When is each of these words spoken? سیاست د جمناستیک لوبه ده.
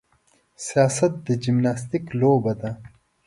سیاست 0.65 1.11
د 1.25 1.27
جمناستیک 1.43 2.05
لوبه 2.19 2.53
ده. 2.61 2.71